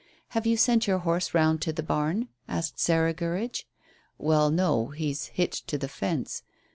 [0.29, 3.67] "Have you sent your horse round to the barn?" asked Sarah Gurridge.
[4.17, 4.87] "Well, no.
[4.87, 6.41] He's hitched to the fence."